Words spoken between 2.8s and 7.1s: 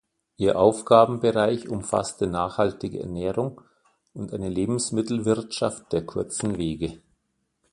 Ernährung und eine Lebensmittelwirtschaft der kurzen Wege.